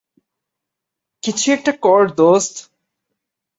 কিছু 1.23 1.45
একটা 1.51 1.71
কর, 1.81 2.01
দোস্ত! 2.17 2.55